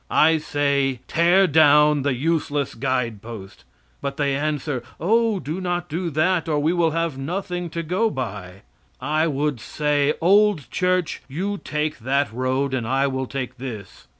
I 0.09 0.39
say, 0.39 1.01
"Tear 1.07 1.45
down 1.45 2.01
the 2.01 2.15
useless 2.15 2.73
guidepost," 2.73 3.65
but 4.01 4.17
they 4.17 4.35
answer, 4.35 4.81
"Oh, 4.99 5.39
do 5.39 5.61
not 5.61 5.89
do 5.89 6.09
that 6.09 6.49
or 6.49 6.57
we 6.57 6.73
will 6.73 6.89
have 6.89 7.19
nothing 7.19 7.69
to 7.69 7.83
go 7.83 8.09
by." 8.09 8.63
I 8.99 9.27
would 9.27 9.59
say, 9.59 10.15
"Old 10.19 10.71
Church, 10.71 11.21
you 11.29 11.59
take 11.63 11.99
that 11.99 12.33
road 12.33 12.73
and 12.73 12.87
I 12.87 13.05
will 13.05 13.27
take 13.27 13.57
this." 13.59 14.07